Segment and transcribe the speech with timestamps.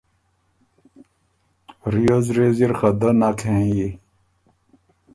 [1.93, 3.89] ریوز ریوز اِر خه دۀ نک هېنيي